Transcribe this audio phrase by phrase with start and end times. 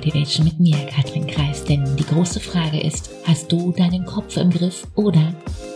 [0.00, 1.62] Motivation mit mir, Katrin Kreis.
[1.62, 5.34] Denn die große Frage ist, hast du deinen Kopf im Griff oder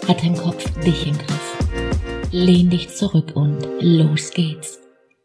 [0.08, 2.30] hat dein Kopf dich im Griff?
[2.32, 4.80] Lehn dich zurück und los geht's.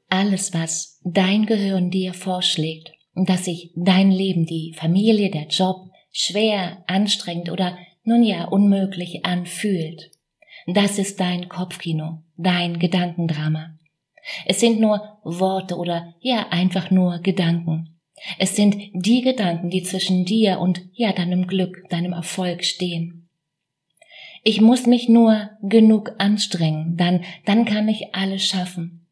[0.10, 5.78] Alles, was dein Gehirn dir vorschlägt, dass sich dein Leben, die Familie, der Job
[6.12, 10.12] schwer, anstrengend oder nun ja unmöglich anfühlt,
[10.68, 13.78] das ist dein Kopfkino, dein Gedankendrama.
[14.46, 17.99] Es sind nur Worte oder ja einfach nur Gedanken.
[18.38, 23.28] Es sind die Gedanken, die zwischen dir und ja deinem Glück, deinem Erfolg stehen.
[24.44, 29.06] Ich muss mich nur genug anstrengen, dann, dann kann ich alles schaffen.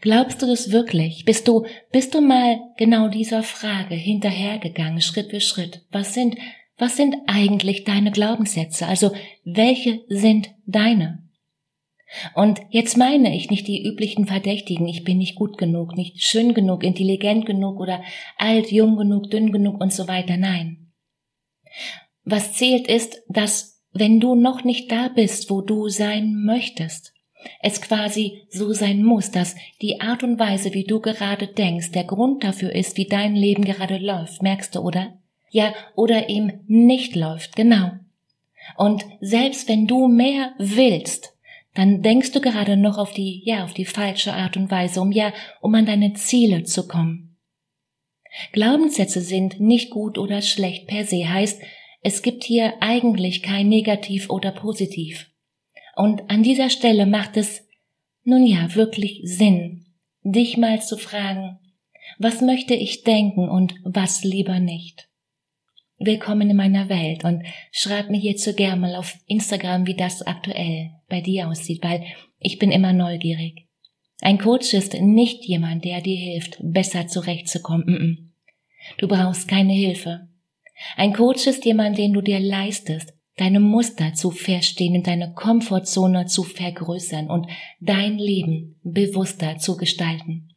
[0.00, 1.24] Glaubst du das wirklich?
[1.24, 5.82] Bist du, bist du mal genau dieser Frage hinterhergegangen, Schritt für Schritt?
[5.90, 6.36] Was sind,
[6.78, 8.86] was sind eigentlich deine Glaubenssätze?
[8.86, 9.12] Also,
[9.44, 11.25] welche sind deine?
[12.34, 16.54] Und jetzt meine ich nicht die üblichen Verdächtigen, ich bin nicht gut genug, nicht schön
[16.54, 18.02] genug, intelligent genug oder
[18.38, 20.92] alt, jung genug, dünn genug und so weiter, nein.
[22.24, 27.12] Was zählt ist, dass wenn du noch nicht da bist, wo du sein möchtest,
[27.60, 32.04] es quasi so sein muss, dass die Art und Weise, wie du gerade denkst, der
[32.04, 35.18] Grund dafür ist, wie dein Leben gerade läuft, merkst du, oder?
[35.50, 37.92] Ja, oder eben nicht läuft, genau.
[38.76, 41.35] Und selbst wenn du mehr willst,
[41.76, 45.12] dann denkst du gerade noch auf die, ja, auf die falsche Art und Weise, um
[45.12, 47.38] ja, um an deine Ziele zu kommen.
[48.52, 51.62] Glaubenssätze sind nicht gut oder schlecht per se, heißt,
[52.02, 55.30] es gibt hier eigentlich kein Negativ oder Positiv.
[55.96, 57.66] Und an dieser Stelle macht es,
[58.24, 59.86] nun ja, wirklich Sinn,
[60.22, 61.58] dich mal zu fragen,
[62.18, 65.08] was möchte ich denken und was lieber nicht.
[65.98, 70.90] Willkommen in meiner Welt und schreib mir hierzu gerne mal auf Instagram, wie das aktuell
[71.08, 72.04] bei dir aussieht, weil
[72.38, 73.66] ich bin immer neugierig.
[74.20, 78.34] Ein Coach ist nicht jemand, der dir hilft, besser zurechtzukommen.
[78.98, 80.28] Du brauchst keine Hilfe.
[80.98, 86.26] Ein Coach ist jemand, den du dir leistest, deine Muster zu verstehen und deine Komfortzone
[86.26, 87.46] zu vergrößern und
[87.80, 90.50] dein Leben bewusster zu gestalten.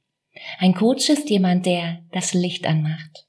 [0.58, 3.29] Ein Coach ist jemand, der das Licht anmacht.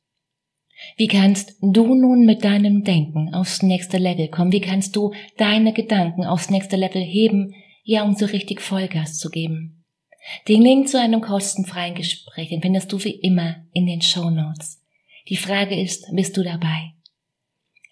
[1.00, 4.53] Wie kannst du nun mit deinem Denken aufs nächste Level kommen?
[4.53, 9.31] Wie kannst du deine Gedanken aufs nächste Level heben, ja, um so richtig Vollgas zu
[9.31, 9.83] geben?
[10.47, 14.83] Den Link zu einem kostenfreien Gespräch findest du wie immer in den Show Notes.
[15.31, 16.93] Die Frage ist, bist du dabei?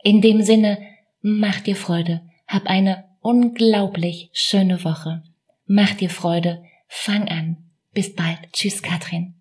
[0.05, 0.77] In dem Sinne,
[1.23, 5.23] mach dir Freude, hab eine unglaublich schöne Woche.
[5.65, 7.57] Mach dir Freude, fang an.
[7.95, 8.53] Bis bald.
[8.53, 9.39] Tschüss, Katrin.